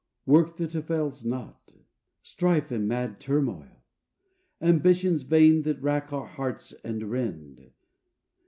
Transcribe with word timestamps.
Work 0.25 0.57
that 0.57 0.73
avails 0.73 1.23
not? 1.23 1.75
strife 2.23 2.71
and 2.71 2.87
mad 2.87 3.19
turmoil? 3.19 3.83
Ambitions 4.59 5.21
vain 5.21 5.61
that 5.61 5.79
rack 5.79 6.11
our 6.11 6.25
hearts 6.25 6.73
and 6.83 7.03
rend? 7.11 7.69